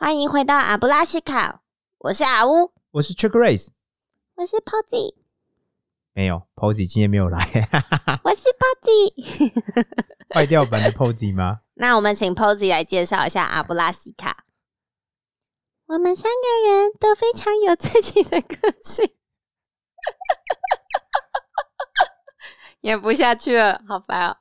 [0.00, 1.60] 欢迎回到阿布拉西卡，
[1.98, 3.70] 我是阿乌，我是 Chick Race，
[4.36, 5.16] 我是 Posy，
[6.12, 7.40] 没有 Posy 今天没有来，
[8.22, 9.52] 我是 Posy，
[10.32, 11.62] 坏掉版的 Posy 吗？
[11.74, 14.44] 那我们请 Posy 来介绍一下阿布拉西卡。
[15.86, 19.12] 我们三个人都非常有自己的个性，
[22.82, 24.36] 演不下去了，好烦哦。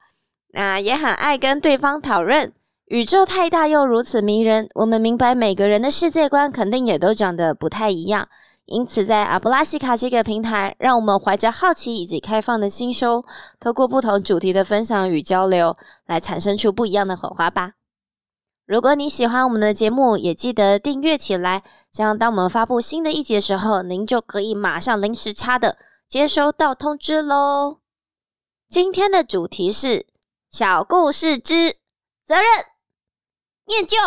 [0.49, 2.53] 那也很爱跟对方讨论。
[2.88, 8.29] 宇宙太大又如此迷人，我们明白每个人的世界观肯定也都长得不太一样。
[8.63, 13.21] 因此，在阿布拉西卡这个平台，让我们怀着好奇以及开放的心胸，
[13.60, 17.73] 透过不同主题的分享与交流，来产生出不一样的火花吧。
[18.65, 25.77] 如果你喜欢我们的节目，也记得订阅起来，这样当我们发布新的一集的时候，您就可以马上零时差的
[26.07, 27.79] 接收到通知喽。
[28.69, 30.07] 今天的主题是
[30.49, 31.75] 小故事之
[32.25, 32.44] 责任。
[33.67, 33.97] 念旧，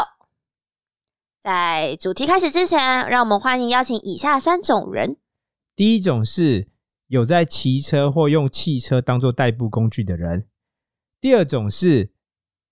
[1.39, 5.19] 在主题开始之前，让我们欢迎邀请以下三种人。
[5.77, 6.69] 第一种是
[7.09, 10.45] 有在骑车或用汽车当做代步工具的人；
[11.21, 12.11] 第二种是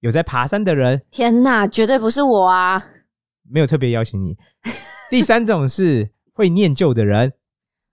[0.00, 1.04] 有在爬山的人。
[1.10, 2.82] 天哪，绝对不是我啊！
[3.42, 4.38] 没有特别邀请你。
[5.10, 7.34] 第三种是会念旧的人。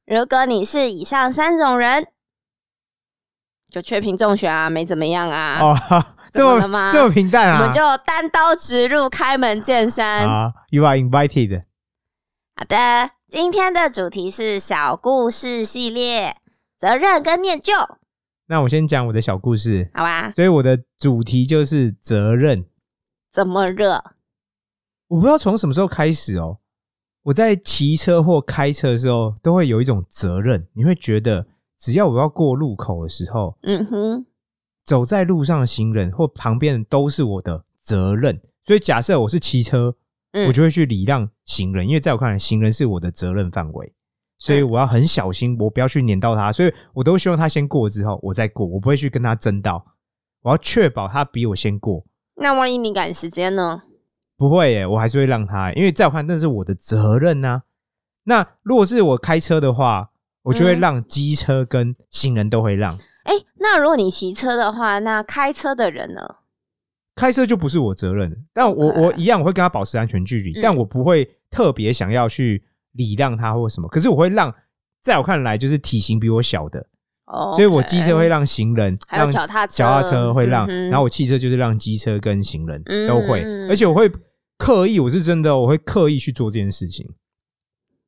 [0.06, 2.08] 如果你是以上三种人，
[3.70, 5.60] 就缺品中选啊，没怎么样啊。
[5.60, 6.15] 哦。
[6.36, 7.60] 这么这么平淡啊！
[7.60, 11.64] 我们就单刀直入，开门见山啊！You are invited。
[12.56, 16.38] 好的，今天的主题是小故事系列，
[16.78, 17.74] 责任跟念旧。
[18.48, 20.32] 那我先讲我的小故事，好吧？
[20.34, 22.66] 所以我的主题就是责任。
[23.32, 24.04] 怎么热？
[25.08, 26.60] 我不知道从什么时候开始哦，
[27.24, 30.68] 我在骑车或开车的时候，都会有一种责任。
[30.74, 34.26] 你会觉得，只要我要过路口的时候，嗯哼。
[34.86, 39.96] 走在路上的行人或旁边都是我的责任，所以假设我是骑车，
[40.48, 43.92] 我就会去礼让行人，因为在我看来，行人是我的责任范围，
[44.38, 49.84] 所以我要很小心，我不要去碾到他，所以我都希望他先过之后，我再过，我不会去跟他争道，
[50.44, 52.06] 我要确保他比我先过。
[52.36, 53.82] 那万一你赶时间呢？
[54.38, 57.64] 不会耶，我还是会让他，因为在我看那是我的责任呐。
[58.26, 60.12] 那如果是我开车的话，
[60.44, 63.00] 我就会让机车跟行人都会让。
[63.26, 66.38] 哎，那如果你骑车的话，那开车的人呢？
[67.16, 73.88] 开车就不是我责任，但我我一样我会跟他保持安全距离，但我不会特别想要去礼让他或什么。
[73.88, 74.54] 可是我会让，
[75.02, 76.86] 在我看来就是体型比我小的，
[77.28, 84.12] 哦，所以我机车会让行人，还有脚踏脚踏车会让，然后我汽车就是让机车跟行人都会，而且我会
[84.58, 87.10] 刻意，我是真的，我会刻意去做这件事情，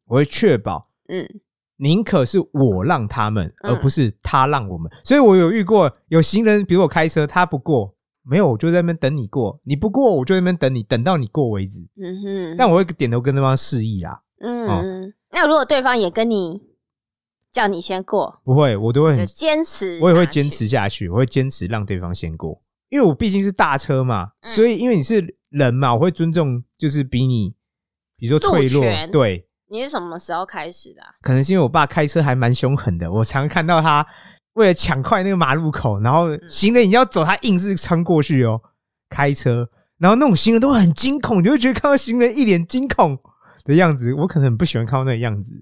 [0.07, 1.39] 我会确保，嗯。
[1.77, 4.91] 宁可是我让他们，而不是他让我们。
[5.03, 9.59] 所以我有遇过有行人，比如我开车，他不过，没有，我就在那边等你过。
[9.63, 11.81] 你不过，我就在那边等你，等到你过为止。
[12.01, 12.55] 嗯哼。
[12.57, 14.21] 但我会点头跟对方示意啦。
[14.41, 15.13] 嗯。
[15.31, 16.61] 那如果对方也跟你
[17.51, 19.99] 叫你先过，不会，我都会坚持。
[20.01, 24.31] 我也会坚持下去，我会坚持让对方先过，因为我毕竟是大车嘛。
[24.41, 27.53] 所以因为你是人嘛，我会尊重，就是比你，
[28.17, 29.46] 比如说脆弱，对。
[29.69, 31.01] 你是什么时候开始的？
[31.21, 34.05] 可能是因为我爸开车还蛮凶狠的，我常看到他
[34.53, 38.61] 为了抢快那个马路口，然后行人已经要走，他硬是穿过去哦。
[39.09, 43.17] 开车，然后那种行人都很惊恐，你会觉得看到行人一脸惊恐
[43.63, 45.53] 的样子，我可能很不喜欢看到那个样子。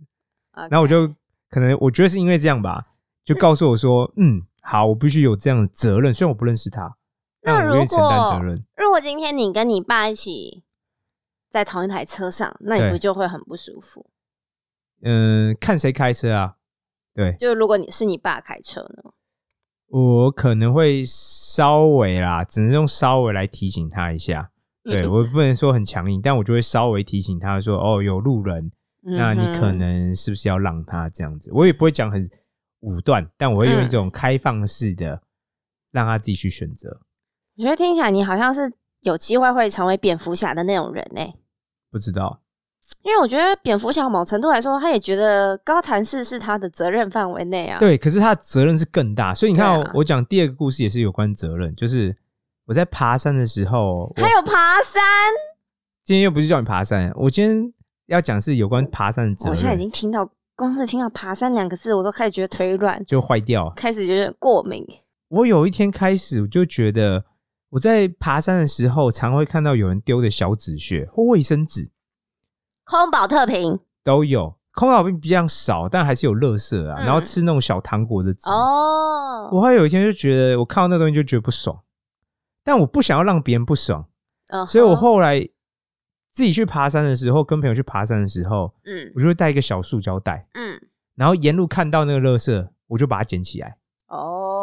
[0.70, 1.08] 然后我就
[1.50, 2.86] 可能我觉得是因为这样吧，
[3.24, 6.96] 就告诉我说：“嗯，好，我必须有这样的责任，虽然我不认识他，
[7.44, 8.56] 那我愿意承担责任。
[8.78, 10.64] 如果今天你跟你爸一起。”
[11.56, 14.06] 在同一台车上，那你不就会很不舒服？
[15.04, 16.56] 嗯，看谁开车啊？
[17.14, 19.14] 对，就如果你是你爸开车呢，
[19.88, 24.52] 我可能会稍微啦，只能用稍微来提醒他一下。
[24.84, 28.70] 对我不能说很强硬，但我就会稍微提醒他说：“哦，有路人，
[29.02, 32.30] 那你可能是不是要让他这样子？”我也不会讲很
[32.82, 35.22] 武断，但我会用一种开放式的，
[35.92, 37.00] 让他自己去选择。
[37.58, 41.22] 我觉得听起来你好像是有机会会成为蝙蝠侠的那种人呢。
[41.96, 42.42] 不知道，
[43.04, 47.80] 因为我觉得蝙蝠侠某程度来说，他也觉得高谭市是他的责任范围内啊。
[47.80, 52.14] 对，可是他的责任是更大，所以你看，我讲第二个故事也是有关责任，就是
[52.66, 54.52] 我在爬山的时候，还有爬
[54.84, 55.02] 山。
[56.04, 57.74] 今天又不是叫你爬山，我今天
[58.08, 59.52] 要讲是有关爬山的责任。
[59.52, 64.86] 我现在已经听到，光是听到爬山两个字，我都开始觉得腿软，就坏掉，开始觉得过敏。
[65.30, 67.24] 我有一天开始，我就觉得。
[67.76, 71.92] 我在爬山的时候，常会看到有人丢的小纸屑或卫生纸，
[72.86, 73.78] 空保特瓶。
[74.02, 77.02] 都有，空保瓶比较少，但还是有垃圾啊。
[77.02, 79.50] 然后吃那种小糖果的纸哦。
[79.52, 81.78] 我会有一天就觉得，我看到那东西就觉得不爽，
[82.64, 84.08] 但我不想要让别人不爽，
[84.66, 85.42] 所以我后来
[86.32, 90.80] 自己去爬山的时候，跟朋友去爬山的时候，嗯，我就会带一个小塑胶袋，嗯，
[91.16, 93.76] 然后沿路看到那个垃圾，我就把它捡起来，哦，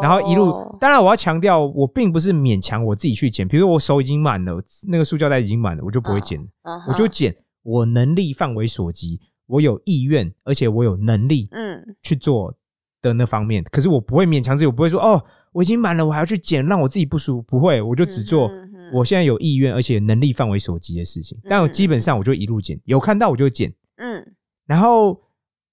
[0.02, 6.40] 然后一路，当然我要强调，我并不是勉强我自己去捡，比如我手已经满了，那个塑胶袋已经满了，我就不会捡，
[6.88, 7.32] 我就捡
[7.62, 12.52] 我能力范围所及，我有意愿，而且我有能力，嗯，去做
[13.00, 18.50] 的那方面，可是我不会勉强自己，我不会说哦，我已经满了，我还要去捡，让我自己不舒服，不会，我就只做。
[18.92, 23.72] 我现在有意愿，而且能力范围所及的事情，但我基本上我就一路捡，有看到我就捡。
[23.96, 24.34] 嗯，
[24.66, 25.18] 然后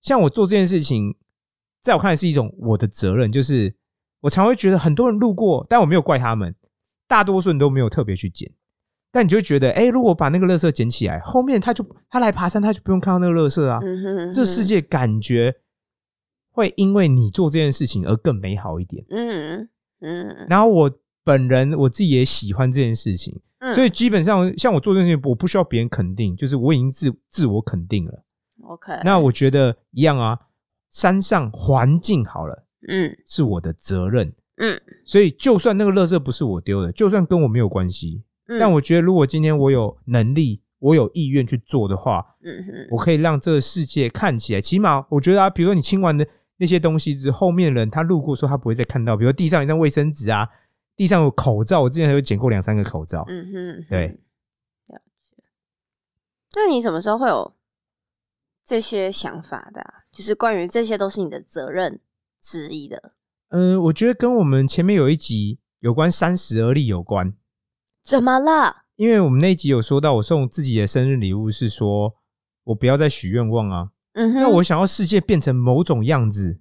[0.01, 1.13] 像我做这件事情，
[1.81, 3.75] 在我看来是一种我的责任，就是
[4.21, 6.56] 我常会觉得很多人路过，但我没有怪他们，
[7.07, 8.51] 大多数人都没有特别去捡。
[9.12, 13.80] 但你就觉得，哎，如果把那个垃圾捡起来，后面他就他来爬山，他就不用看到那个垃圾啊。
[14.33, 15.56] 这世界感觉
[16.51, 19.06] 会因为你做这件事情而更美好一点。
[19.10, 19.69] 嗯
[20.01, 20.92] 嗯，然后我。
[21.21, 23.39] 本人我自己也喜欢这件事情，
[23.75, 28.24] 所以基本上像我做这件事情，我不需要别人肯定，就是我已经自自我肯定了。
[28.63, 30.39] OK，那我觉得一样啊，
[30.89, 38.23] 山上环境好了，嗯，是我的责任，嗯，所以就算那个垃圾不是我丢的，就算跟我没有关系，
[38.59, 46.25] 但我觉得如果今天我有能力，我有意愿去做的话，嗯哼，我可以让这个世界看起来，起码我觉得啊，比如说你清完的
[46.57, 50.47] 那些东西之后，面的人他路过说他不会再看到，比如地上一张卫生纸啊。
[50.95, 53.23] 地上有口罩，我之前还有捡过两三个口罩。
[53.29, 54.07] 嗯哼，对，
[54.87, 55.41] 了解。
[56.57, 57.55] 那你什么时候会有
[58.65, 59.81] 这些想法的？
[60.11, 62.01] 就是关于这些都是你的责任
[62.41, 63.13] 之一的。
[63.50, 67.33] 嗯，我觉得跟我们前面有一集有关三十而立有关。
[68.03, 68.83] 怎么了？
[68.95, 72.15] 因为我们那一集有说到，我送自己的生日礼物是说
[72.65, 73.89] 我不要再许愿望啊。
[74.13, 76.59] 嗯哼，那我想要世界变成某种样子。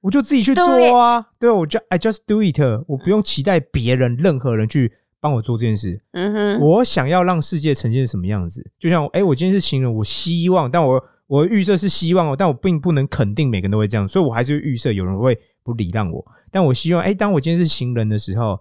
[0.00, 0.64] 我就自己去做
[0.96, 6.00] 啊，对，我就 I just do it，我不用期待别人任何人去帮我做这件事。
[6.12, 16.26] 嗯哼，我想要让世界呈现什么样子，就像哎，我今天是情人，我希望，但我我预设是希望哦，但我并不能肯定每个人都会这样，所以我还是预设有人会不礼让我。
[16.50, 18.58] 但我希望哎，当我今天是行人的时候，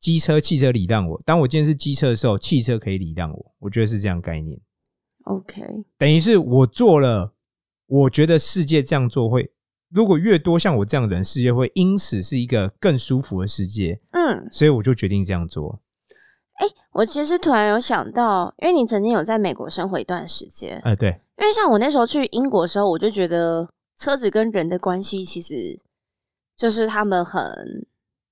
[0.00, 3.54] 机车、汽车礼让我；当我今天是机车的时候，汽车可以礼让我。
[3.58, 4.58] 我觉得是这样概念。
[5.24, 5.62] OK，
[5.98, 7.34] 等于是我做了，
[7.86, 9.52] 我觉得世界这样做会。
[9.90, 14.00] 如果越多像我这样的人，世界会因此是一个更舒服的世界。
[14.12, 15.82] 嗯，所以我就决定这样做。
[16.54, 20.80] 哎，我其实突然有想到，因为你曾经有在美国生活一段时间。
[20.84, 21.20] 哎，对。
[21.38, 25.54] 因为像我那时候去英国的时候，我就觉得车子跟人的关系其实
[26.56, 27.40] 就是他们很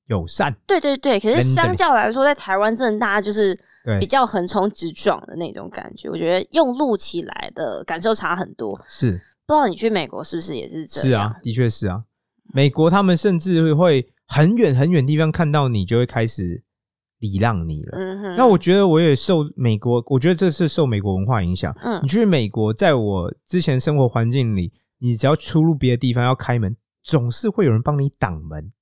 [0.06, 0.54] 友善。
[0.66, 3.58] 对对对，可是相较来说，在台湾真的大家就是
[4.00, 6.08] 比较横冲直撞的那种感觉。
[6.10, 8.80] 我觉得用路起来的感受差很多。
[8.88, 9.20] 是。
[9.46, 11.08] 不知道你去美国是不是也是这样？
[11.08, 12.02] 是啊，的确是啊。
[12.52, 16.64] 美国他们甚至会很远很远地方看到你，就会开始
[17.18, 17.98] 礼让你了。
[17.98, 18.36] 嗯哼。
[18.36, 21.74] 那我觉得我也受美国，我觉得这是受美国文化影响。
[21.82, 22.00] 嗯。
[22.02, 28.72] 你去美国，在我之前生活环境里，你只要出入别的地方要开门，总是会有人帮你挡门。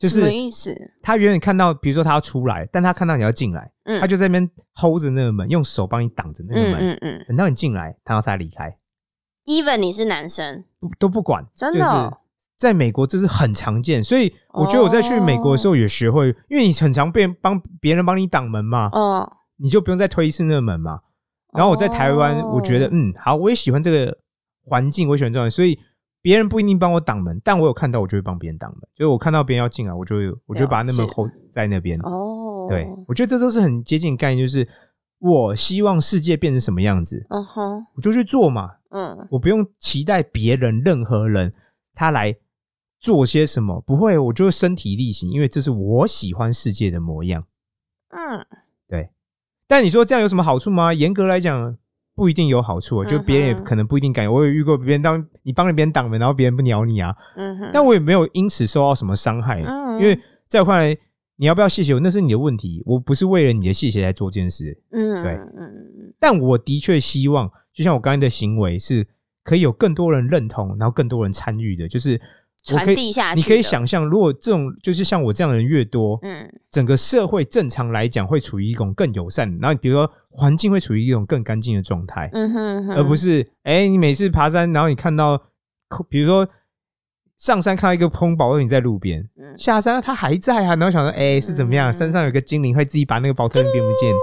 [0.00, 0.74] 什么意思？
[1.02, 6.80] 他远远看到，比如说他要出来，但他看到你要进来，他就在那边 hold 着那个门，用手帮你挡着那个门。
[6.80, 7.24] 嗯嗯。
[7.28, 8.74] 等到你进来，他要才离开。
[9.44, 10.64] even 你是男生，
[10.98, 12.18] 都不管，真的，
[12.60, 21.00] 在美国这是很常见，所以我觉得我在去美国的时候也学会，因为你很常被帮别人帮你挡门嘛，哦，你就不用再推一次那个门嘛。
[21.54, 24.18] 然后我在台湾，我觉得嗯好，我也喜欢这个
[24.62, 25.78] 环境，我喜欢这样，所以
[26.20, 28.80] 别人不一定帮我挡门，但我有看到，我就会帮别人挡门。
[28.94, 31.98] 就是我看到别人要进来，我就我就把那门 hold 在那边。
[32.00, 34.68] 哦，对，我觉得这都是很接近概念，就是
[35.18, 38.72] 我希望世界变成什么样子，嗯哼，我就去做嘛。
[38.90, 41.50] 嗯，我不用期待别人任何人
[41.94, 42.36] 他来
[43.00, 47.44] 做些什么，不会，我就身体力行，因为这是我喜欢世界的模样。
[48.10, 48.44] 嗯，
[48.86, 49.10] 对。
[49.66, 50.92] 但你说这样有什么好处吗？
[50.92, 51.76] 严格来讲，
[52.14, 53.04] 不一定有好处。
[53.04, 54.30] 就别人也可能不一定敢。
[54.30, 57.16] 我有遇过别人当你帮了别人挡门，然后别人不鸟你啊。
[57.36, 57.70] 嗯哼。
[57.72, 59.62] 但我也没有因此受到什么伤害。
[59.62, 60.00] 嗯。
[60.00, 60.98] 因为在我看来，
[61.36, 62.82] 你要不要谢谢我，那是你的问题。
[62.84, 64.78] 我不是为了你的谢谢来做这件事。
[64.90, 65.22] 嗯。
[65.22, 65.32] 对。
[65.32, 66.14] 嗯嗯。
[66.18, 67.50] 但我的确希望。
[67.72, 69.06] 就像我刚才的行为是
[69.44, 72.20] 可以有更多人认同，然后更多人参与的，就是
[72.62, 73.40] 传递下去。
[73.40, 85.36] 你可以想象，如果这种就是像我这样的人越多，嗯，整个社会正常来讲会处于一种更友善，然后比如说环境会处于一种更干净的状态，嗯哼，而不是哎，你每次爬山，然后你看到，
[86.08, 86.48] 比如说
[87.36, 91.92] 上山看到一个空宝特瓶在路边，下山它还在啊，然后想说哎是怎么样？
[91.92, 94.14] 山上有个精灵会自己把那个宝特瓶变不见？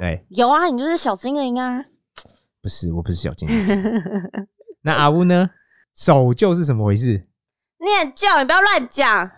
[0.00, 1.82] 对，有啊，你就是小精灵啊。
[2.60, 4.02] 不是，我不是小精灵。
[4.82, 5.48] 那阿乌呢？
[5.94, 7.26] 守旧是什么回事？
[7.78, 9.30] 念旧，你不要乱讲。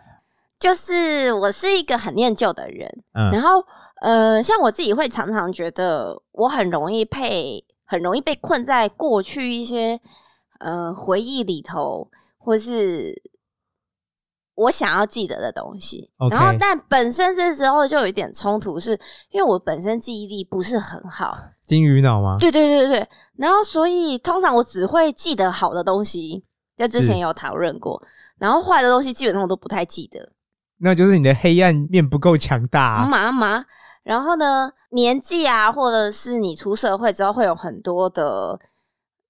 [0.58, 2.88] 就是我是一个很念旧的人。
[3.14, 3.30] 嗯。
[3.30, 3.64] 然后，
[4.00, 10.00] 呃，像我自己会常常觉得，我很容易被很容易被困在过去一些
[10.58, 13.22] 呃回忆里头，或是
[14.56, 16.10] 我想要记得的东西。
[16.28, 18.98] 然后，但本身这时候就有一点冲突，是
[19.30, 22.36] 因为我本身记忆力不是很好，金鱼脑吗？
[22.40, 23.08] 对对对对。
[23.36, 26.44] 然后，所以通常我只会记得好的东西，
[26.76, 28.02] 在之前有讨论过。
[28.38, 30.32] 然后坏的东西基本上我都不太记得。
[30.78, 33.04] 那就是你的黑暗面不够强大。
[33.06, 33.64] 嘛嘛。
[34.04, 38.58] 然后呢，年纪啊，或者是你出社会之后，会有很多的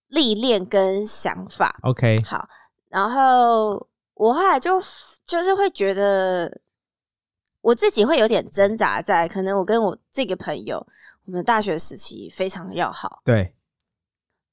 [0.08, 1.76] 历练跟想法。
[1.82, 2.48] OK，好。
[2.88, 4.80] 然后我后来就
[5.26, 6.60] 就是会觉得，
[7.60, 10.86] 我自己会有点挣扎，在可能我跟我这个朋友，
[11.24, 13.20] 我们大学时期非常要好。
[13.24, 13.54] 对。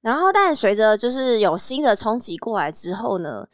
[0.02, 3.48] 然后，但随着就是有新的冲击过来之后呢，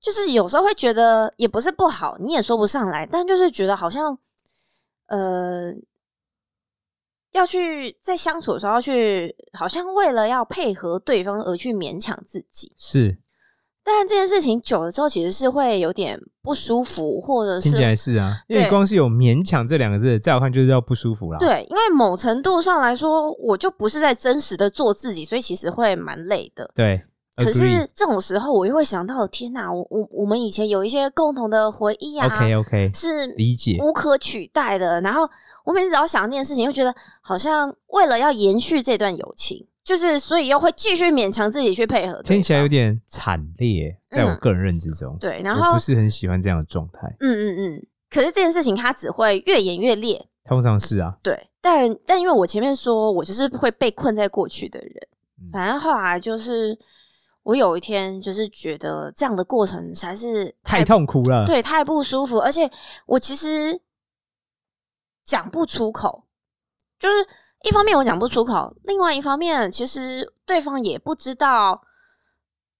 [0.00, 4.18] 就是有时候会觉得也不是不好，你也说不上来，但就是觉得好像，
[5.06, 5.72] 呃。
[7.32, 13.18] 要去在相处的时候，要去好像为了要配合对方而去勉强自己，是。
[13.84, 21.38] 但这件事情久了之后，其实是会有点不舒服，或者是听起来是啊，因为光是有“勉强”这两个字，在我看就是要不舒服啦。
[21.38, 26.68] 对，因为某程度上来说，我就不是在真实的做自己，所以其实会蛮累的。
[26.74, 27.04] 对。
[27.38, 35.00] 可是这种时候，我又会想到，天哪，我我我们以前有一些共同的回忆啊，OK OK，是理解无可取代的。
[35.00, 35.28] 然后。
[35.64, 42.22] 我每次只要想那件事情，又觉得好像为了要延续这段友情，就是所以又会继续勉强自己去配合。
[42.22, 47.14] 听起来有点惨烈，在我个人认知中，对，然后不是很喜欢这样的状态。
[47.20, 47.86] 嗯嗯嗯。
[48.08, 51.14] 可是这件事情它只会越演越烈，通常是啊。
[51.22, 54.94] 对，但但因为我前面说我就是会被困在过去的人，
[55.52, 56.74] 反正后来就是
[57.48, 62.70] 我有一天就是觉得这样的过程才是太痛苦了，对，太不舒服，而且
[63.06, 63.80] 我其实。
[65.24, 66.24] 讲不出口，
[66.98, 67.14] 就是
[67.62, 71.82] 一方面我讲不出口，另外一方面其实对方也不知道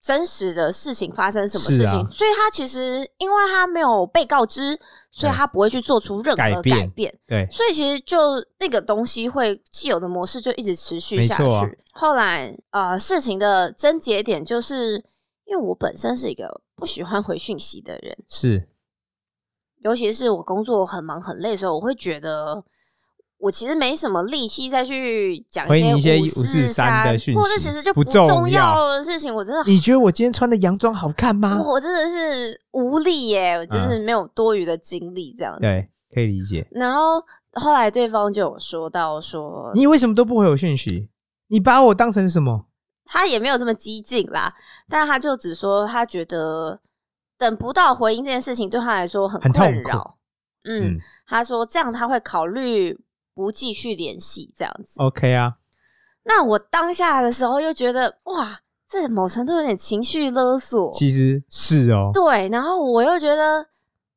[0.00, 4.78] 真实的事情发生什么事情，所以他其实因为他没有被告知，
[5.11, 7.19] 所以他不会去做出任何改变。
[7.26, 8.17] 对，所以其实就
[8.61, 11.78] 那个东西会既有的模式就一直持续下去。
[11.93, 15.05] 后来呃，事情的症结点就是
[15.45, 18.69] 因为我本身是一个不喜欢回讯息的人，是。
[19.81, 22.64] 尤其是我工作很忙很累的时候，我会觉得
[23.38, 29.35] 我其实没什么力气再去讲一些五四三的讯息，或者其实就不重要的事情。
[29.35, 31.61] 我真的，你觉得我今天穿的洋装好看吗？
[31.62, 35.61] 我真的是无力耶，我真是没有多余的精力这样子。
[35.61, 36.66] 对，可以理解。
[36.73, 41.09] 然后后来对方就有说到说，你为什么都不回我讯息？
[41.49, 42.66] 你把我当成什么？
[43.04, 44.54] 他也没有这么激进啦，
[44.88, 46.80] 但他就只说他觉得。
[47.40, 50.16] 等不到回应这件事情对他来说很困扰，
[50.64, 50.92] 嗯，
[51.25, 52.99] 他说这样他会考虑
[53.38, 55.00] 不继续联系这样子。
[55.00, 55.52] OK 啊，
[56.25, 63.64] 那我当下的时候又觉得哇，这某程度有点情绪勒索，其实是哦，对，然后我又觉得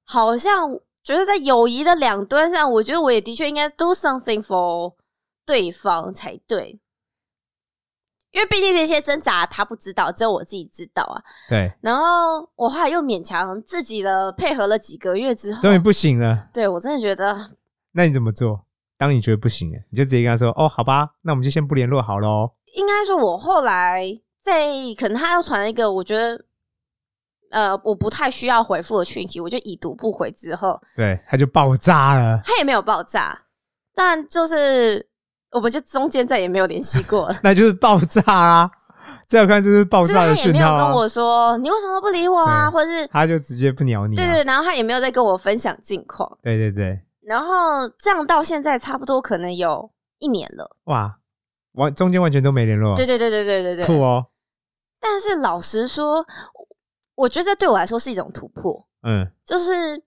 [0.06, 0.72] 好像
[1.04, 4.96] 觉得在友谊的两端上，我觉得我也的确应该 do something for
[5.46, 6.80] 对方才对。
[8.32, 11.22] 因为毕竟那些挣扎他不知道，只有我自己知道啊。
[11.48, 11.72] 对。
[11.82, 16.48] 然后我后来又勉强自己的配合了几个月之后，终于不行了。
[16.52, 17.52] 对我真的觉得，
[17.92, 18.66] 那你怎么做？
[19.02, 24.06] 当你觉得不行了，你就直接跟他说：“哦，好吧，那我们就先不联络好喽。”应该说，我后来
[24.40, 26.40] 在可能他要传了一个我觉得
[27.50, 32.40] 呃我不太需要回复的讯息，我就已读不回之后，对他就爆炸了。
[32.46, 33.42] 他也没有爆炸，
[33.96, 35.10] 但就是。
[35.54, 38.72] 我们就中间再也没有联系过， 那就是爆炸啊！
[39.28, 40.60] 在我看，就是爆炸的讯号。
[40.60, 44.16] 他也没有跟我说你为什么不理我啊，或者是他就直接不鸟你。
[44.16, 46.38] 对对，然后他也没有再跟我分享近况。
[46.42, 46.98] 对对对。
[47.22, 50.76] 然后这样到现在差不多可能有一年了。
[50.86, 51.20] 哇，
[51.74, 52.96] 完中间完全都没联络。
[52.96, 54.26] 对对对对对对对，酷哦。
[55.00, 56.26] 但是老实说，
[57.16, 58.88] 我觉得这对我来说是一种突破。
[59.04, 60.04] 嗯，就是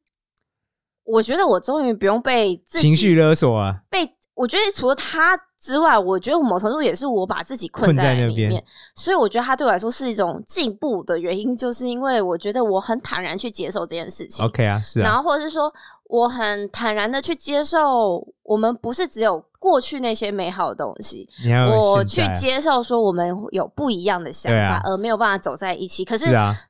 [1.04, 4.16] 我觉得我终于不用被情绪勒索啊，被。
[4.34, 8.64] 我觉得除了他之外，我觉得某程度也是我把自己困在里面，
[8.96, 14.44] 所以我觉得他对我来说是一种进步的原因，就是因为我觉得我很坦然去接受这件事情。
[14.44, 15.72] OK 啊，是啊，然后或者是说。
[16.14, 21.28] 我很坦然的去接受，我们不是只有过去那些美好的东西。
[21.68, 26.04] 我去接受说我们有不一样的想法，而没有办法走在一起。
[26.04, 26.26] 可是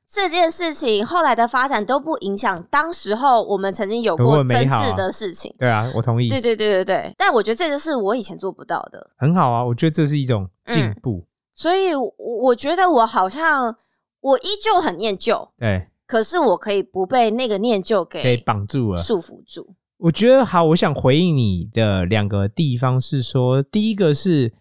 [0.09, 5.53] 这件事情后来的发展都不影响当时候我们曾经有过真挚的事情。
[5.59, 6.27] 对啊，我同意。
[6.27, 7.13] 对对对对对。
[7.15, 9.11] 但我觉得这个是我以前做不到的。
[9.15, 11.23] 很好啊，我觉得这是一种进步。
[11.53, 13.75] 所以，我我觉得我好像
[14.21, 15.47] 我依旧很念旧。
[15.59, 15.87] 对。
[16.07, 19.75] 可是我可以不被那个念旧给绑住了，束缚住。
[19.97, 24.53] 我觉得好，我想回应你的两个地方是说，第一个是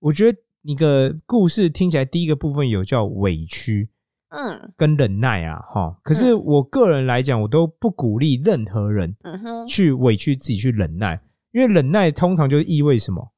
[0.00, 3.90] 我觉得你的故事听起来第一个部分有叫委屈，
[4.30, 5.96] 嗯，跟忍耐啊，哈。
[6.02, 11.20] 可是我个人来讲，我都不鼓励任何人，嗯哼，去委屈自己去忍耐，
[11.52, 13.30] 因为忍耐通常就意味什么？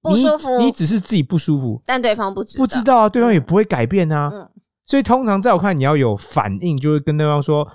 [0.00, 4.30] 不舒服，你只是自己不舒服，但对方不知不知道啊，对方也不会改变啊。
[4.32, 4.48] 嗯，
[4.86, 7.68] 所以通常在我看，你要有反应，就会跟对方说。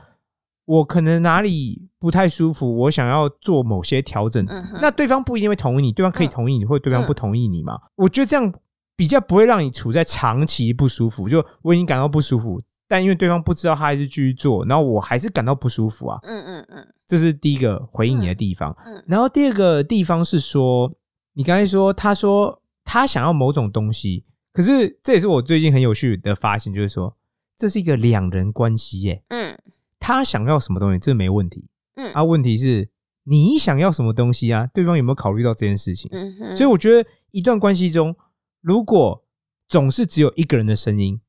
[0.65, 4.46] 我可能哪里不太舒服，我想要做某些调整，
[4.80, 7.77] 那对方不一定会同意你，对方可以同意你，或对方不同意你嘛？
[7.96, 8.53] 我觉得这样
[8.96, 11.27] 比较不会让你处在长期不舒服。
[11.27, 16.20] 就我已经感到不舒服，但因为对方不知道，他还是继续做，然后我还是感到不舒服啊。
[16.24, 18.74] 嗯嗯嗯，这是第一个回应你的地方。
[18.86, 20.89] 嗯，然后第二个地方是说，
[21.34, 27.15] 你刚才说他说他想要某种东西，可是这也是我最近很有趣的发现，就是说
[27.58, 29.24] 这是一个两人关系耶。
[29.29, 29.58] 嗯。
[30.03, 31.67] 他想要什么东西，这没问题。
[31.96, 32.89] 嗯，啊，问题是
[33.25, 34.65] 你想要什么东西啊？
[34.74, 36.10] 对方有没有考虑到这件事情？
[36.12, 36.55] 嗯哼。
[36.55, 38.15] 所以我觉得一段关系中，
[38.62, 39.24] 如果
[39.70, 41.22] 总是只有一个人的声音，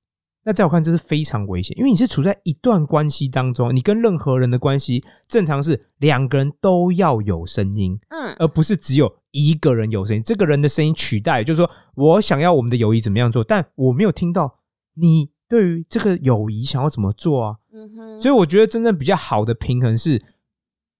[0.44, 10.22] 那在我看这是非常危险，因为你是处在一段关系当中，你跟任何人的关系正常是两个人都要有声音，嗯，而不是只有一个人有声音。
[10.24, 14.60] 这个人的声音取代，就是说我想要我们的友谊怎么样做，但我没有听到
[14.94, 15.32] 你。
[15.48, 17.56] 对于这个友谊想要怎么做啊？
[17.74, 20.24] 嗯哼，所以我觉得真正比较好的平衡是，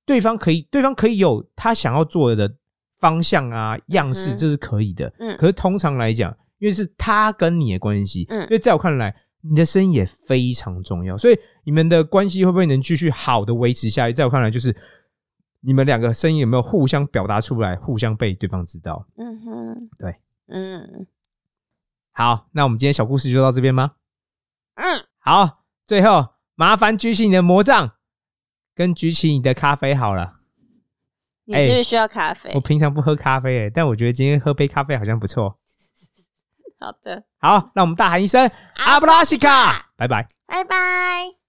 [0.05, 2.55] 对方可以，对方可以有他想要做的
[3.01, 5.11] 方向啊、样式，这是可以的。
[5.21, 11.17] 嗯，可是通常来讲，因为是他跟你的关系，嗯，所以在我看来，你的声音也非常重要。
[11.17, 14.13] 所以你们的关系会不会能继续好的维持下去？
[14.13, 14.77] 在我看来，就是
[15.65, 19.07] 你们两个声音有没有互相表达出来，互相被对方知道？
[19.17, 21.07] 嗯哼，对，嗯，
[22.13, 23.93] 好，那我们今天小故事就到这边吗？
[24.75, 27.93] 嗯，好，最后麻烦举起你的魔杖，
[28.75, 30.41] 跟举起你的咖啡好了。
[31.45, 32.53] 你是不是需要咖啡？
[32.55, 35.59] 我平常不喝咖啡，但我觉得今天喝杯咖啡好像不错。
[36.79, 41.42] 好的，好，那我们大喊一声阿布拉西卡，拜拜，拜拜。